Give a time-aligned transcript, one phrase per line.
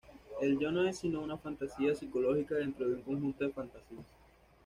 [0.41, 4.07] El yo no es sino una fantasía psicológica dentro de un conjunto de fantasías.